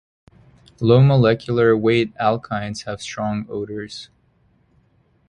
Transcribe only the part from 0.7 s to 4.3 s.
Low molecular weight alkynes have strong odors.